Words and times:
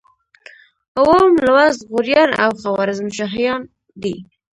اووم 0.99 1.31
لوست 1.45 1.81
غوریان 1.91 2.29
او 2.43 2.51
خوارزم 2.61 3.07
شاهان 3.17 3.61
دي. 4.01 4.15